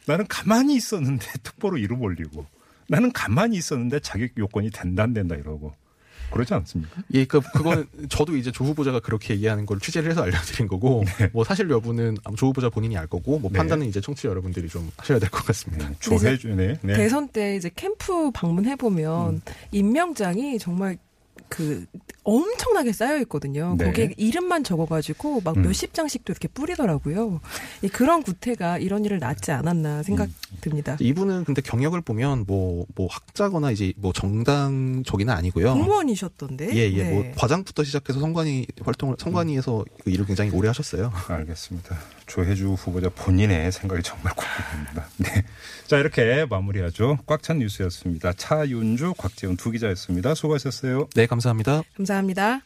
[0.07, 2.47] 나는 가만히 있었는데 특보로 이름 올리고
[2.89, 5.73] 나는 가만히 있었는데 자격 요건이 된다 안 된다 이러고
[6.31, 7.03] 그렇지 않습니까?
[7.13, 11.45] 예, 그 그거는 저도 이제 조 후보자가 그렇게 얘기하는 걸 취재를 해서 알려드린 거고 뭐
[11.45, 13.59] 사실 여부는 아마 조 후보자 본인이 알 거고 뭐 네.
[13.59, 15.91] 판단은 이제 청취자 여러분들이 좀 하셔야 될 것 같습니다.
[16.01, 16.79] 조혜주, 네.
[16.83, 16.95] 네.
[16.95, 20.97] 대선 때 이제 캠프 방문해 보면 임명장이 정말
[21.49, 21.87] 그
[22.25, 23.77] 엄청나게 쌓여 있거든요.
[23.79, 23.85] 네.
[23.85, 25.63] 거기에 이름만 적어가지고 막 음.
[25.63, 27.41] 몇십 장씩도 이렇게 뿌리더라고요.
[27.83, 30.29] 이 그런 구태가 이런 일을 낳지 않았나 생각
[30.61, 30.97] 듭니다.
[31.01, 35.75] 이분은 근데 경력을 보면 뭐뭐 학자거나 이제 뭐 정당적이는 아니고요.
[35.75, 36.75] 공무원이셨던데.
[36.75, 37.03] 예, 예.
[37.03, 37.11] 네.
[37.13, 41.13] 뭐 과장부터 시작해서 선관위 활동을 선관위에서 그 일을 굉장히 오래 하셨어요.
[41.29, 41.97] 알겠습니다.
[42.27, 45.07] 조혜주 후보자 본인의 생각이 정말 궁금합니다.
[45.19, 45.45] 네.
[45.87, 47.19] 자, 이렇게 마무리하죠.
[47.27, 48.33] 꽉 찬 뉴스였습니다.
[48.33, 50.35] 차윤주, 곽재훈 두 기자였습니다.
[50.35, 51.09] 수고하셨어요.
[51.15, 51.83] 네, 감사합니다.
[51.97, 52.61] 감사합니다.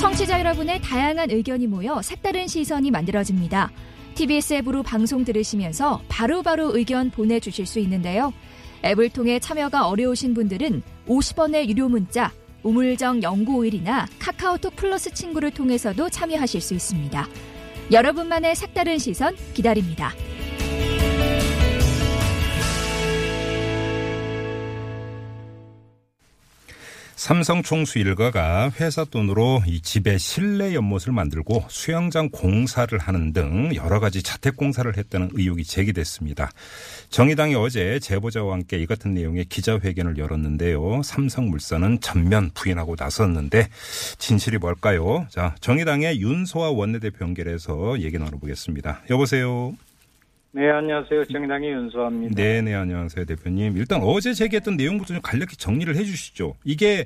[0.00, 3.70] 청취자 여러분의 다양한 의견이 모여 색다른 시선이 만들어집니다.
[4.14, 8.32] TBS 앱으로 방송 들으시면서 바로바로 의견 보내주실 수 있는데요.
[8.84, 12.32] 앱을 통해 참여가 어려우신 분들은 50원의 유료 문자
[12.62, 17.26] 우물정 0951이나 카카오톡 플러스 친구를 통해서도 참여하실 수 있습니다.
[17.90, 20.12] 여러분만의 색다른 시선 기다립니다.
[27.28, 34.00] 삼성 총수 일가가 회사 돈으로 이 집에 실내 연못을 만들고 수영장 공사를 하는 등 여러
[34.00, 36.50] 가지 자택 공사를 했다는 의혹이 제기됐습니다.
[37.10, 41.02] 정의당이 어제 제보자와 함께 이 같은 내용의 기자회견을 열었는데요.
[41.02, 43.68] 삼성물산은 전면 부인하고 나섰는데
[44.16, 45.26] 진실이 뭘까요?
[45.28, 49.02] 자, 정의당의 윤소아 원내대표 연결해서 얘기 나눠보겠습니다.
[49.10, 49.74] 여보세요.
[50.58, 51.24] 네, 안녕하세요.
[51.26, 52.34] 정당의 윤수아입니다.
[52.34, 53.76] 네 네, 안녕하세요, 대표님.
[53.76, 56.56] 일단 어제 제기했던 내용부터 좀 간략히 정리를 해 주시죠.
[56.64, 57.04] 이게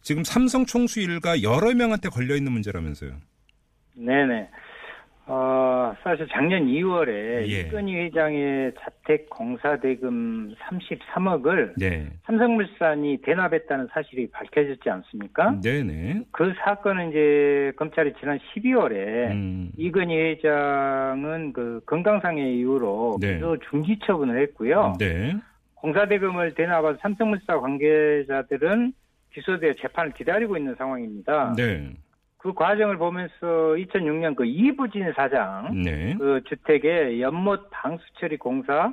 [0.00, 3.12] 지금 삼성 총수 일가 여러 명한테 걸려 있는 문제라면서요.
[3.96, 4.48] 네네.
[5.32, 7.60] 어, 사실 작년 2월에 예.
[7.60, 12.10] 이건희 회장의 자택 공사 대금 33억을 네.
[12.24, 15.60] 삼성물산이 대납했다는 사실이 밝혀졌지 않습니까?
[15.62, 16.22] 네네.
[16.32, 23.34] 그 사건은 이제 검찰이 지난 12월에 음, 이건희 회장은 그 건강상의 이유로 네.
[23.34, 24.94] 기소 중지 처분을 했고요.
[24.98, 25.36] 네.
[25.76, 28.92] 공사 대금을 대납한 삼성물산 관계자들은
[29.32, 31.54] 기소되어 재판을 기다리고 있는 상황입니다.
[31.56, 31.92] 네.
[32.42, 36.14] 그 과정을 보면서 2006년 그 이부진 사장 네.
[36.18, 38.92] 그 주택의 연못 방수 처리 공사,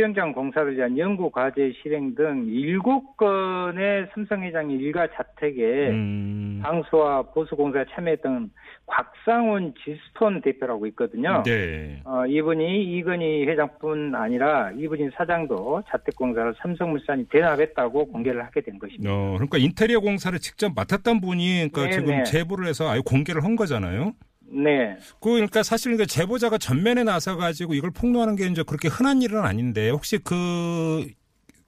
[0.00, 7.54] 수영장 공사를 위한 연구 과제 실행 등 7건의 삼성 회장의 일가 자택에 음, 방수와 보수
[7.54, 8.50] 공사에 참여했던
[8.86, 11.42] 곽상훈 지스톤 대표라고 있거든요.
[11.44, 12.00] 네.
[12.04, 19.12] 어, 이분이 이건희 회장뿐 아니라 이부진 사장도 자택 공사를 삼성물산이 대납했다고 공개를 하게 된 것입니다.
[19.12, 22.24] 어, 그러니까 인테리어 공사를 직접 맡았던 분이 그러니까 네, 지금 네.
[22.24, 24.14] 제보를 해서 아예 공개를 한 거잖아요.
[24.52, 24.96] 네.
[25.20, 29.40] 그 그러니까 사실 그 제보자가 전면에 나서 가지고 이걸 폭로하는 게 이제 그렇게 흔한 일은
[29.40, 31.06] 아닌데 혹시 그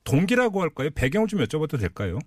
[0.04, 0.90] 동기라고 할까요?
[0.94, 2.18] 배경을 좀 여쭤봐도 될까요?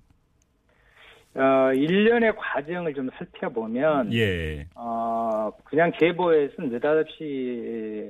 [1.36, 4.65] 어, 일련의 과정을 좀 살펴보면 예.
[4.76, 8.10] 어, 그냥 제보에서 느닷없이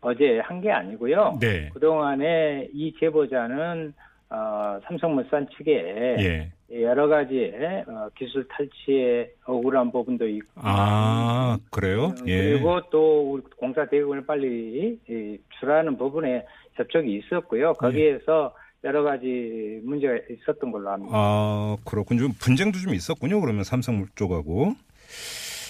[0.00, 1.38] 어제 한 게 아니고요.
[1.40, 1.70] 네.
[1.74, 3.94] 그동안에 이 제보자는
[4.30, 6.50] 어, 삼성물산 측에 예.
[6.82, 12.14] 여러 가지의 어, 기술 탈취에 억울한 부분도 있고 아, 그래요?
[12.20, 12.50] 음, 예.
[12.52, 16.44] 그리고 또 우리 공사 대금을 빨리 이, 주라는 부분에
[16.76, 17.74] 접촉이 있었고요.
[17.74, 21.10] 거기에서 여러 가지 문제가 있었던 걸로 압니다.
[21.14, 22.20] 아, 그렇군요.
[22.22, 23.40] 좀 분쟁도 좀 있었군요.
[23.40, 24.74] 그러면 삼성 쪽하고.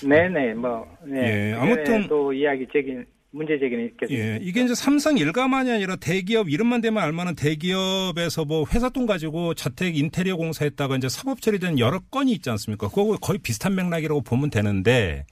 [0.07, 1.53] 네네, 뭐, 네.
[1.53, 2.97] 예, 아무튼- 또 이야기 제기,
[3.35, 4.27] 문제 제기는 있겠습니다.
[4.27, 4.39] 예.
[4.41, 9.97] 이게 이제 삼성 일가만이 아니라 대기업 이름만 대면 알만한 대기업에서 뭐 회사 돈 가지고 자택
[9.97, 12.89] 인테리어 공사했다가 이제 사법 처리된 여러 건이 있지 않습니까?
[12.89, 15.27] 그거 거의 비슷한 맥락이라고 보면 되는데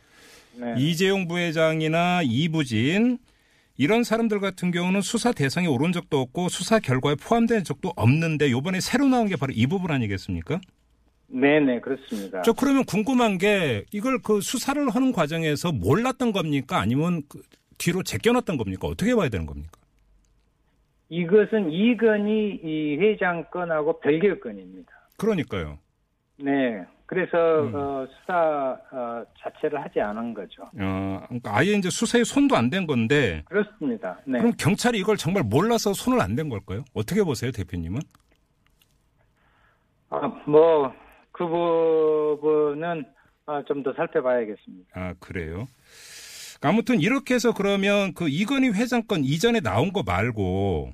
[0.56, 0.74] 네.
[0.78, 3.18] 이재용 부회장이나 이부진
[3.78, 8.80] 이런 사람들 같은 경우는 수사 대상에 오른 적도 없고 수사 결과에 포함된 적도 없는데 요번에
[8.80, 10.60] 새로 나온 게 바로 이 부분 아니겠습니까?
[11.28, 12.42] 네네, 그렇습니다.
[12.42, 16.80] 저 그러면 궁금한 게 이걸 그 수사를 하는 과정에서 몰랐던 겁니까?
[16.80, 17.40] 아니면 그
[17.82, 18.86] 뒤로 제껴놨던 겁니까?
[18.86, 19.72] 어떻게 봐야 되는 겁니까?
[21.08, 24.92] 이것은 이 건이 이 회장 건하고 별개 건입니다.
[25.18, 25.78] 그러니까요.
[26.38, 26.84] 네.
[27.06, 27.74] 그래서 음.
[27.74, 30.62] 어, 수사 어, 자체를 하지 않은 거죠.
[30.62, 34.18] 어, 그러니까 아예 이제 수사에 손도 안 댄 건데 그렇습니다.
[34.24, 34.38] 네.
[34.38, 36.84] 그럼 경찰이 이걸 정말 몰라서 손을 안 댄 걸까요?
[36.94, 38.00] 어떻게 보세요, 대표님은?
[40.10, 40.92] 아, 뭐,
[41.32, 43.04] 그 부분은
[43.46, 44.88] 아, 좀더 살펴봐야겠습니다.
[44.94, 45.66] 아, 그래요?
[46.62, 50.92] 아무튼 이렇게 해서 그러면 그 이건희 회장 건 이전에 나온 거 말고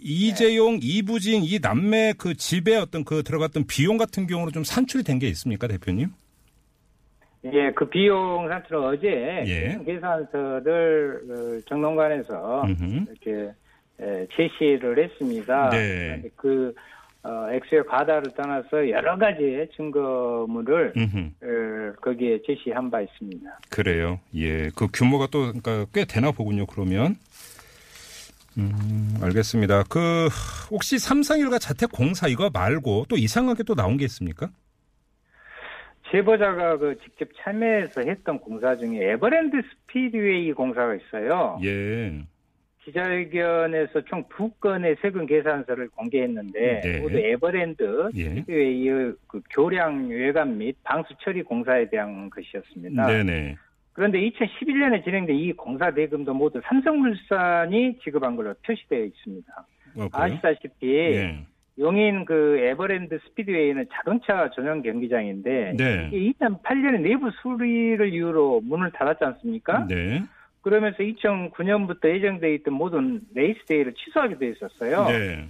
[0.00, 5.18] 이재용, 이부진 이 남매 그 집에 어떤 그 들어갔던 비용 같은 경우로 좀 산출이 된
[5.18, 6.08] 게 있습니까, 대표님?
[7.44, 9.06] 예, 그 비용 산출은 어제
[9.46, 9.78] 예.
[9.84, 12.64] 계산서를 어, 정론관에서.
[12.68, 13.52] 이렇게
[14.00, 15.70] 에, 제시를 했습니다.
[15.70, 16.22] 네.
[16.36, 16.72] 그
[17.24, 20.92] 어, 액수의 과다를 떠나서 여러 가지의 증거물을.
[21.42, 23.58] 어, 거기에 제시한 바 있습니다.
[23.70, 24.20] 그래요.
[24.34, 24.70] 예.
[24.76, 26.66] 그 규모가 또 그러니까 꽤 되나 보군요.
[26.66, 27.16] 그러면.
[28.56, 29.84] 음, 알겠습니다.
[29.88, 30.28] 그
[30.70, 34.50] 혹시 삼성일가 자택 공사 이거 말고 또 이상하게 또 나온 게 있습니까?
[36.10, 41.60] 제보자가 그 직접 참여해서 했던 공사 중에 에버랜드 스피드웨이 공사가 있어요.
[41.64, 42.24] 예.
[42.88, 47.00] 기자회견에서 총 두 건의 세금 계산서를 공개했는데 네.
[47.00, 48.24] 모두 에버랜드 예.
[48.24, 53.06] 스피드웨이의 그 교량 외관 및 방수 처리 공사에 대한 것이었습니다.
[53.06, 53.56] 네네.
[53.92, 59.52] 그런데 2011년에 진행된 이 공사 대금도 모두 삼성물산이 지급한 걸로 표시되어 있습니다.
[59.96, 60.08] 어, 그래요?
[60.12, 61.40] 아시다시피 예.
[61.78, 66.10] 용인 그 에버랜드 스피드웨이는 자동차 전용 경기장인데 네.
[66.12, 69.86] 이게 2008년에 내부 수리를 이유로 문을 닫았지 않습니까?
[69.88, 70.22] 네.
[70.68, 75.06] 그러면서 2009년부터 예정돼 있던 모든 race day를 취소하게 돼 있었어요.
[75.08, 75.48] 네.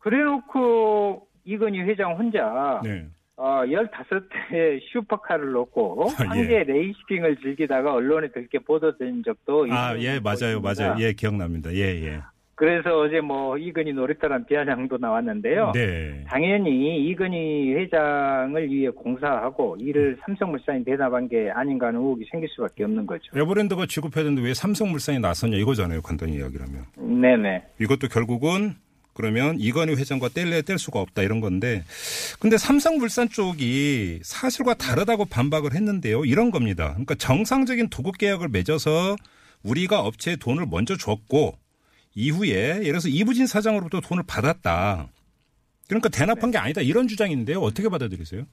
[0.00, 3.06] 그래놓고 이건희 회장 혼자 네.
[3.36, 6.24] 어, 15대 슈퍼카를 놓고 예.
[6.26, 10.58] 한개 레이싱을 즐기다가 언론에 들켜 보도된 적도 아, 예, 맞아요.
[10.58, 10.84] 있습니다.
[10.84, 10.96] 맞아요.
[10.98, 11.72] 예, 기억납니다.
[11.72, 12.20] 예, 예.
[12.56, 15.72] 그래서 어제 뭐 이건희 놀이터란 비아냥도 나왔는데요.
[15.74, 16.24] 네.
[16.28, 23.06] 당연히 이건희 회장을 위해 공사하고 이를 삼성물산이 대납한 게 아닌가 하는 의혹이 생길 수밖에 없는
[23.06, 23.24] 거죠.
[23.34, 26.02] 에버랜드가 지급해야 되는데 왜 삼성물산이 나서냐 이거잖아요.
[26.02, 26.84] 간단히 이야기라면.
[27.20, 27.62] 네네.
[27.80, 28.74] 이것도 결국은
[29.14, 31.84] 그러면 이건희 회장과 뗄래야 뗄 수가 없다 이런 건데
[32.40, 36.24] 근데 삼성물산 쪽이 사실과 다르다고 반박을 했는데요.
[36.24, 36.90] 이런 겁니다.
[36.90, 39.16] 그러니까 정상적인 도급 계약을 맺어서
[39.62, 41.54] 우리가 업체에 돈을 먼저 줬고
[42.14, 45.08] 이후에 예를 들어서 이부진 사장으로부터 돈을 받았다.
[45.88, 47.58] 그러니까 대납한 게 아니다 이런 주장인데요.
[47.60, 48.44] 어떻게 받아들이세요?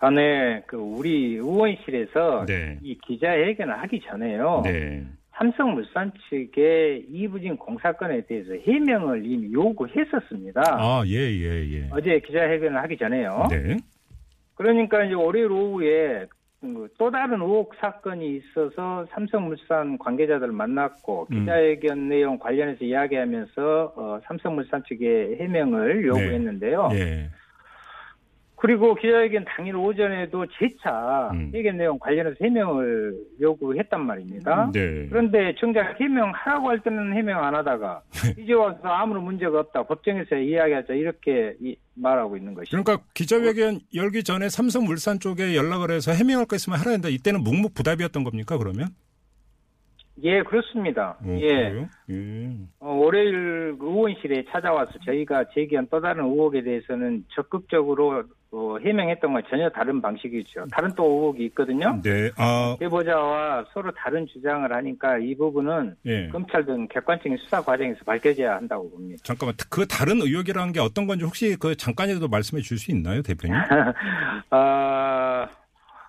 [0.00, 0.62] 아, 네.
[0.66, 2.78] 그 우리 의원실에서 네.
[2.82, 4.62] 이 기자회견을 하기 전에요.
[4.64, 5.04] 네.
[5.36, 10.62] 삼성물산 측에 이부진 공사건에 대해서 해명을 이미 요구했었습니다.
[10.66, 11.88] 아, 예, 예, 예.
[11.92, 13.46] 어제 기자회견을 하기 전에요.
[13.50, 13.76] 네.
[14.54, 16.37] 그러니까 이제 월요일 오후에 그
[16.98, 21.40] 또 다른 의혹 사건이 있어서 삼성물산 관계자들을 만났고 음.
[21.40, 26.88] 기자회견 내용 관련해서 이야기하면서 어, 삼성물산 측에 해명을 요구했는데요.
[26.94, 27.30] 예.
[28.60, 31.50] 그리고 기자회견 당일 오전에도 재차 음.
[31.54, 34.70] 회견 내용 관련해서 해명을 요구했단 말입니다.
[34.72, 35.06] 네.
[35.08, 38.02] 그런데 정작 해명하라고 할 때는 해명 안 하다가
[38.36, 39.84] 이제 와서 아무런 문제가 없다.
[39.84, 42.82] 법정에서 이야기하자 이렇게 이- 말하고 있는 것이죠.
[42.82, 48.22] 그러니까 기자회견 열기 전에 삼성물산 쪽에 연락을 해서 해명할 거 있으면 하라 했는데 이때는 묵묵부답이었던
[48.24, 48.88] 겁니까 그러면?
[50.22, 51.16] 예, 그렇습니다.
[51.22, 51.86] 어, 예.
[52.10, 52.50] 예.
[52.80, 59.42] 어, 월요일 그 의원실에 찾아와서 저희가 제기한 또 다른 의혹에 대해서는 적극적으로 어, 해명했던 건
[59.50, 60.66] 전혀 다른 방식이죠.
[60.72, 62.00] 다른 또 의혹이 있거든요.
[62.02, 62.30] 네.
[62.36, 66.28] 아, 제보자와 서로 다른 주장을 하니까 이 부분은 예.
[66.28, 69.22] 검찰 등 객관적인 수사 과정에서 밝혀져야 한다고 봅니다.
[69.22, 69.54] 잠깐만.
[69.70, 73.54] 그 다른 의혹이라는 게 어떤 건지 혹시 그 잠깐이라도 말씀해 줄수 있나요, 대표님?
[74.50, 75.46] 아,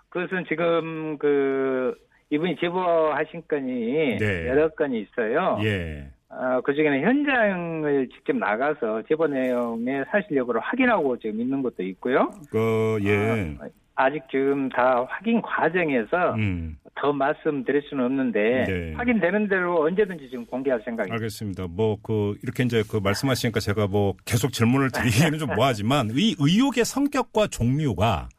[0.09, 1.93] 그것은 지금 그
[2.31, 4.47] 이분이 제보하신 건이 네.
[4.47, 5.59] 여러 건이 있어요.
[5.63, 6.07] 예.
[6.29, 12.31] 아, 그 중에는 현장을 직접 나가서 제보 내용의 사실 여부를 확인하고 지금 있는 것도 있고요.
[12.51, 13.57] 그, 예.
[13.59, 16.77] 아, 아직 지금 다 확인 과정에서 음.
[16.95, 18.93] 더 말씀드릴 수는 없는데 네.
[18.93, 21.15] 확인되는 대로 언제든지 지금 공개할 생각입니다.
[21.15, 21.65] 알겠습니다.
[21.67, 26.85] 뭐, 그, 이렇게 이제 그 말씀하시니까 제가 뭐 계속 질문을 드리기는 좀 뭐하지만 이 의혹의
[26.85, 28.29] 성격과 종류가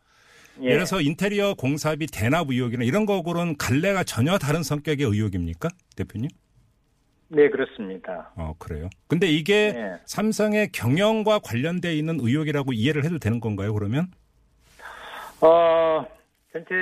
[0.60, 0.64] 예.
[0.64, 5.68] 예를 들어서 인테리어 공사비 대납 의혹이나 이런 거하고는 갈래가 전혀 다른 성격의 의혹입니까?
[5.96, 6.28] 대표님?
[7.28, 8.32] 네, 그렇습니다.
[8.36, 8.90] 어, 그래요.
[9.06, 9.92] 근데 이게 네.
[10.04, 14.08] 삼성의 경영과 관련돼 있는 의혹이라고 이해를 해도 되는 건가요, 그러면?
[15.40, 16.04] 어,
[16.52, 16.74] 전체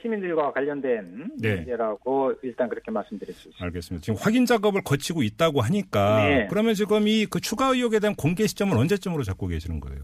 [0.00, 1.56] 시민들과 관련된 네.
[1.56, 3.64] 문제라고 일단 그렇게 말씀드릴 수 있습니다.
[3.64, 4.04] 알겠습니다.
[4.04, 6.46] 지금 확인 작업을 거치고 있다고 하니까 네.
[6.48, 9.98] 그러면 지금 이 그 추가 의혹에 대한 공개 시점은 언제쯤으로 잡고 계시는 거예요?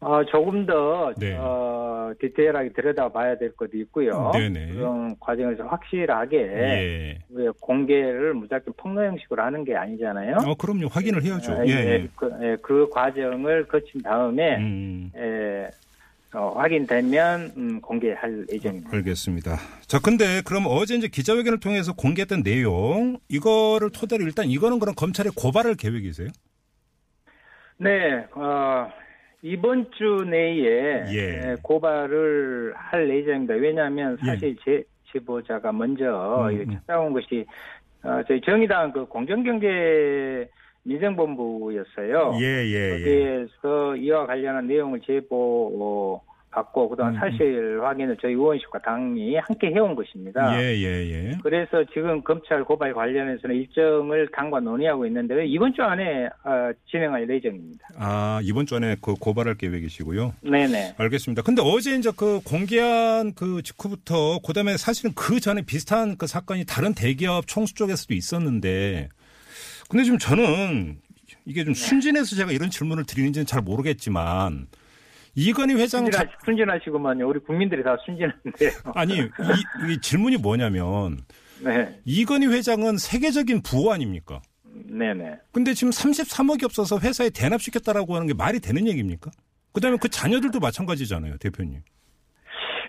[0.00, 1.36] 어, 조금 더 네.
[1.38, 4.30] 어, 디테일하게 들여다봐야 될 것도 있고요.
[4.32, 4.72] 네네.
[4.72, 7.18] 그런 과정에서 확실하게 예.
[7.28, 10.36] 왜 공개를 무작정 폭로 형식으로 하는 게 아니잖아요.
[10.46, 10.88] 어, 그럼요.
[10.88, 11.52] 확인을 해야죠.
[11.52, 11.70] 아, 예.
[11.70, 15.68] 예, 그, 예, 그 과정을 거친 다음에 음, 예,
[16.32, 18.96] 어, 확인되면 음, 공개할 예정입니다.
[18.96, 19.56] 알겠습니다.
[19.86, 25.28] 자, 근데 그럼 어제 이제 기자회견을 통해서 공개했던 내용 이거를 토대로 일단 이거는 그럼 검찰에
[25.36, 26.28] 고발할 계획이세요?
[27.76, 28.88] 네, 어,
[29.42, 31.14] 이번 주 내에 예.
[31.14, 33.54] 예, 고발을 할 예정입니다.
[33.54, 36.80] 왜냐하면 사실 제 제보자가 먼저 음, 음.
[36.86, 37.46] 찾아온 것이
[38.02, 40.48] 어, 저희 정의당 그 공정경제
[40.82, 42.38] 민생본부였어요.
[42.40, 42.90] 예, 예, 예.
[42.90, 47.20] 거기에서 이와 관련한 내용을 제보 받고 그동안 음, 음.
[47.20, 50.60] 사실 확인을 저희 의원실과 당이 함께 해온 것입니다.
[50.60, 51.38] 예, 예, 예.
[51.42, 57.88] 그래서 지금 검찰 고발 관련해서는 일정을 당과 논의하고 있는데 이번 주 안에 어, 진행할 예정입니다.
[57.96, 60.34] 아, 이번 주 안에 그 고발할 계획이시고요.
[60.42, 60.94] 네네.
[60.98, 61.42] 알겠습니다.
[61.42, 66.94] 근데 어제 이제 그 공개한 그 직후부터 그다음에 사실은 그 전에 비슷한 그 사건이 다른
[66.94, 69.08] 대기업 총수 쪽에서도 있었는데
[69.88, 70.98] 근데 지금 저는
[71.44, 74.66] 이게 좀 순진해서 제가 이런 질문을 드리는지는 잘 모르겠지만
[75.34, 77.28] 이건희 회장 자, 순진하, 순진하시구만요.
[77.28, 78.70] 우리 국민들이 다 순진한데요.
[78.94, 81.18] 아니 이, 이 질문이 뭐냐면
[81.62, 82.00] 네.
[82.04, 84.40] 이건희 회장은 세계적인 부호 아닙니까?
[84.72, 85.38] 네네.
[85.52, 89.30] 근데 지금 33억이 없어서 회사에 대납시켰다라고 하는 게 말이 되는 얘기입니까?
[89.72, 91.80] 그다음에 그 자녀들도 마찬가지잖아요, 대표님.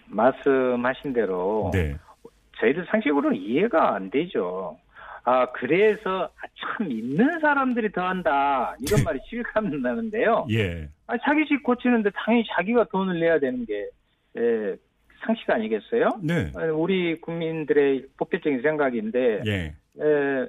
[0.07, 1.95] 말씀하신 대로 네.
[2.59, 4.77] 저희들 상식으로는 이해가 안 되죠.
[5.23, 10.47] 아 그래서 아, 참 있는 사람들이 더 한다 이런 말이 실감 나는데요.
[10.51, 10.89] 예.
[11.07, 13.87] 아, 자기 집 고치는데 당연히 자기가 돈을 내야 되는 게
[14.37, 14.75] 예,
[15.23, 16.19] 상식 아니겠어요?
[16.21, 16.51] 네.
[16.55, 19.75] 아니, 우리 국민들의 보편적인 생각인데 예.
[19.99, 20.47] 예,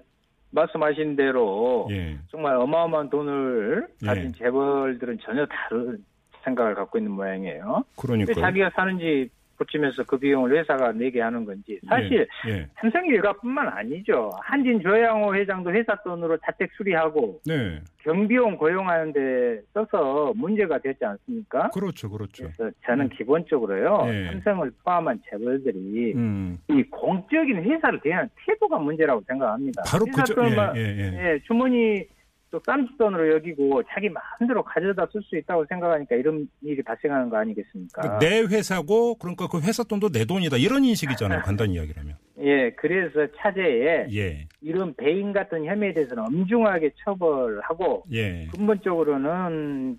[0.50, 2.16] 말씀하신 대로 예.
[2.30, 4.06] 정말 어마어마한 돈을 예.
[4.06, 6.02] 가진 재벌들은 전혀 다른
[6.44, 7.84] 생각을 갖고 있는 모양이에요.
[7.86, 9.30] 왜 그러니까 자기가 사는 집
[9.62, 12.66] 고치면서 그 비용을 회사가 내게 하는 건지 사실 예.
[12.74, 14.30] 삼성 일가뿐만 아니죠.
[14.42, 17.80] 한진 조양호 회장도 회사 돈으로 자택 수리하고 네.
[17.98, 21.70] 경비원 고용하는 데 써서 문제가 됐지 않습니까?
[21.70, 22.10] 그렇죠.
[22.10, 22.50] 그렇죠.
[22.56, 24.26] 그래서 저는 기본적으로요 예.
[24.32, 26.58] 삼성을 포함한 재벌들이 음.
[26.68, 29.82] 이 공적인 회사를 대하는 태도가 문제라고 생각합니다.
[29.86, 31.32] 바로 회사 예, 예, 예.
[31.34, 32.04] 예, 주머니
[32.52, 38.18] 또 쌈짓돈으로 여기고 자기 마음대로 가져다 쓸 수 있다고 생각하니까 이런 일이 발생하는 거 아니겠습니까?
[38.18, 41.40] 내 회사고 그러니까 그 회사 돈도 내 돈이다 이런 인식이잖아요.
[41.42, 42.14] 간단히 이야기하면.
[42.40, 44.46] 예, 그래서 차제에 예.
[44.60, 48.46] 이런 배임 같은 혐의에 대해서는 엄중하게 처벌하고 예.
[48.54, 49.98] 근본적으로는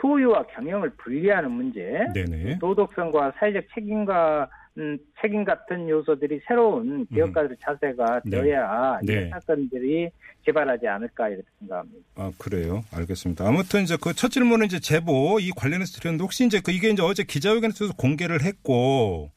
[0.00, 2.58] 소유와 경영을 분리하는 문제, 네네.
[2.58, 8.42] 도덕성과 사회적 책임과 음, 책임 같은 요소들이 새로운 기업가들의 자세가 네.
[8.42, 9.12] 되어야 네.
[9.12, 10.10] 이런 사건들이
[10.44, 12.00] 재발하지 않을까 이렇게 생각합니다.
[12.16, 12.82] 아 그래요.
[12.92, 13.46] 알겠습니다.
[13.46, 17.02] 아무튼 이제 그 첫 질문은 이제 제보 이 관련해서 드렸는데 혹시 이제 그 이게 이제
[17.02, 19.30] 어제 기자회견에서 공개를 했고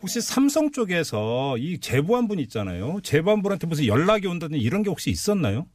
[0.00, 3.00] 혹시 삼성 쪽에서 이 제보한 분 있잖아요.
[3.02, 5.66] 제보한 분한테 무슨 연락이 온다든지 이런 게 혹시 있었나요?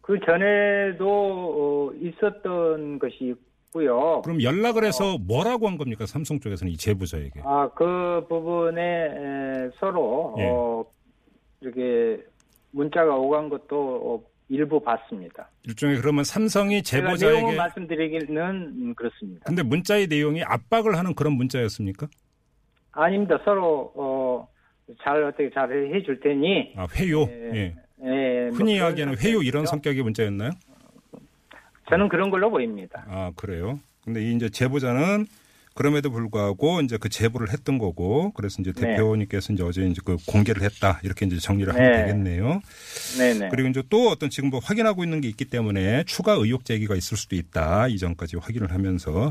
[0.00, 3.34] 그 전에도 어, 있었던 것이
[3.76, 4.22] 있고요.
[4.22, 6.06] 그럼 연락을 해서 뭐라고 한 겁니까?
[6.06, 7.40] 삼성 쪽에서는 이 제보자에게.
[7.44, 10.48] 아, 그 부분에 에, 서로 예.
[10.48, 10.84] 어,
[11.60, 12.22] 이렇게
[12.70, 15.50] 문자가 오간 것도 어, 일부 봤습니다.
[15.64, 19.44] 일종의 그러면 삼성이 제보자에게 말씀드리기는 음, 그렇습니다.
[19.46, 22.06] 근데 문자의 내용이 압박을 하는 그런 문자였습니까?
[22.92, 23.38] 아닙니다.
[23.44, 24.48] 서로 어,
[25.02, 27.22] 잘 어떻게 잘 해줄 테니 아 회요.
[27.22, 27.50] 예.
[27.54, 27.74] 예.
[28.04, 29.64] 예, 뭐 흔히 그런 이야기하는 회요 이런.
[29.66, 30.50] 성격의 문자였나요?
[31.88, 33.04] 저는 그런 걸로 보입니다.
[33.08, 33.78] 아 그래요.
[34.04, 35.26] 근데 이 이제 제보자는
[35.74, 38.96] 그럼에도 불구하고 이제 그 제보를 했던 거고 그래서 이제 네.
[38.96, 41.78] 대표님께서 이제 어제 이제 그 공개를 했다 이렇게 이제 정리를 네.
[41.78, 42.60] 하면 되겠네요.
[43.18, 43.48] 네네.
[43.50, 47.18] 그리고 이제 또 어떤 지금 뭐 확인하고 있는 게 있기 때문에 추가 의혹 제기가 있을
[47.18, 49.30] 수도 있다 이전까지 확인을 하면서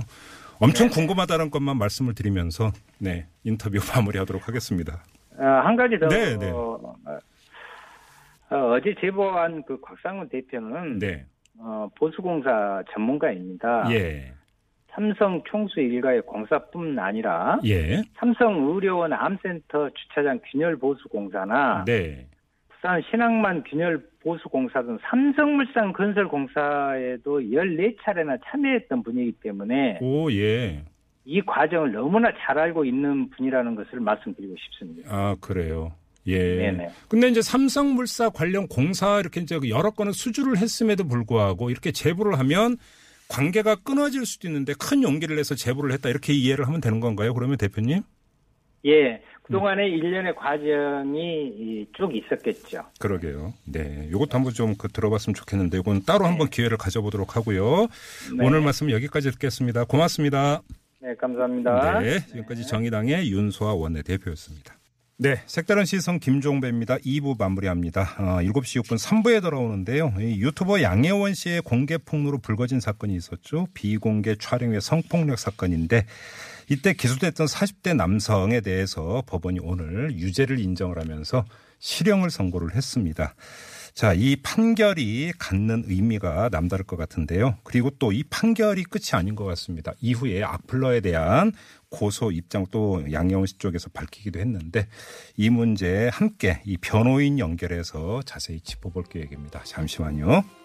[0.59, 5.03] 엄청 궁금하다는 것만 말씀을 드리면서 네 인터뷰 마무리하도록 하겠습니다.
[5.37, 6.51] 어, 한 가지 더 네, 네.
[6.51, 6.79] 어,
[8.51, 11.25] 어, 제 제보한 그 곽상훈 대표는 네,
[11.59, 13.87] 어, 보수공사 전문가입니다.
[13.91, 14.33] 예,
[14.89, 22.27] 삼성 총수 일가의 공사뿐 아니라 예, 삼성 의료원 암센터 주차장 균열 보수 공사나 네,
[22.69, 30.83] 부산 신항만 균열 보수 공사 등 삼성물산 건설 공사에도 14차례나 참여했던 분이기 때문에 오 예.
[31.25, 35.09] 이 과정을 너무나 잘 알고 있는 분이라는 것을 말씀드리고 싶습니다.
[35.11, 35.91] 아, 그래요.
[36.27, 36.37] 예.
[36.37, 36.89] 네네.
[37.07, 42.77] 근데 이제 삼성물사 관련 공사 이렇게 이제 여러 건을 수주를 했음에도 불구하고 이렇게 제보를 하면
[43.27, 47.33] 관계가 끊어질 수도 있는데 큰 용기를 내서 제보를 했다 이렇게 이해를 하면 되는 건가요?
[47.33, 48.01] 그러면 대표님?
[48.85, 51.47] 예, 그동안의 일련의 과정이
[51.89, 52.83] 이쭉 있었겠죠.
[52.99, 53.53] 그러게요.
[53.65, 54.07] 네.
[54.11, 57.87] 요것도 한번 좀 그 들어봤으면 좋겠는데 이건 따로 한번 기회를 가져보도록 하고요.
[58.37, 58.45] 네.
[58.45, 59.85] 오늘 말씀 여기까지 듣겠습니다.
[59.85, 60.61] 고맙습니다.
[61.01, 61.99] 네, 감사합니다.
[61.99, 64.75] 네, 지금까지 정의당의 윤소아 원내대표였습니다.
[65.17, 66.97] 네, 색다른 시선 김종배입니다.
[66.97, 68.01] 2부 마무리합니다.
[68.17, 70.13] 어, 7시 6분 3부에 돌아오는데요.
[70.19, 73.67] 이 유튜버 양혜원 씨의 공개 폭로로 불거진 사건이 있었죠.
[73.73, 76.05] 비공개 촬영의 성폭력 사건인데
[76.69, 81.45] 이때 기소됐던 40대 남성에 대해서 법원이 오늘 유죄를 인정을 하면서
[81.79, 83.35] 실형을 선고를 했습니다.
[83.93, 87.55] 자, 이 판결이 갖는 의미가 남다를 것 같은데요.
[87.63, 89.93] 그리고 또 이 판결이 끝이 아닌 것 같습니다.
[90.01, 91.53] 이후에 악플러에 대한
[91.89, 94.87] 고소 입장 또 양영훈 씨 쪽에서 밝히기도 했는데
[95.37, 99.63] 이 문제 함께 이 변호인 연결해서 자세히 짚어볼 계획입니다.
[99.63, 100.64] 잠시만요.